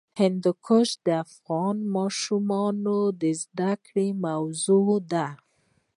هندوکش 0.21 0.89
د 1.05 1.07
افغان 1.25 1.77
ماشومانو 1.95 2.99
د 3.21 3.23
زده 3.41 3.71
کړې 3.85 4.07
موضوع 4.25 4.89
ده. 5.11 5.27